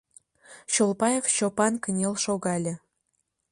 Чолпаев 0.73 1.25
Чопан 1.35 1.73
кынел 1.83 2.13
шогале. 2.23 2.73